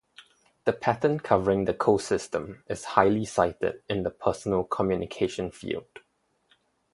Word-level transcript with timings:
The 0.65 0.73
patent 0.73 1.21
covering 1.21 1.65
the 1.65 1.75
CoSystem 1.75 2.63
is 2.67 2.85
highly 2.97 3.23
cited 3.23 3.83
in 3.87 4.01
the 4.01 4.09
personal 4.09 4.63
communication 4.63 5.51
field. 5.51 5.99